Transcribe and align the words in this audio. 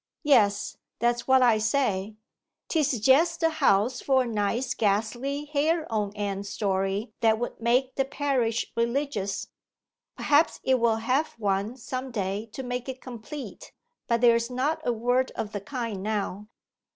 'Yes, 0.23 0.77
that's 0.97 1.27
what 1.27 1.43
I 1.43 1.59
say. 1.59 2.15
'Tis 2.69 2.99
jest 3.01 3.41
the 3.41 3.51
house 3.51 4.01
for 4.01 4.23
a 4.23 4.27
nice 4.27 4.73
ghastly 4.73 5.45
hair 5.45 5.85
on 5.93 6.11
end 6.15 6.47
story, 6.47 7.13
that 7.19 7.37
would 7.37 7.61
make 7.61 7.93
the 7.93 8.03
parish 8.05 8.65
religious. 8.75 9.45
Perhaps 10.17 10.59
it 10.63 10.79
will 10.79 10.95
have 11.05 11.33
one 11.33 11.77
some 11.77 12.09
day 12.09 12.47
to 12.51 12.63
make 12.63 12.89
it 12.89 12.99
complete; 12.99 13.73
but 14.07 14.21
there's 14.21 14.49
not 14.49 14.81
a 14.83 14.91
word 14.91 15.31
of 15.35 15.51
the 15.51 15.61
kind 15.61 16.01
now. 16.01 16.47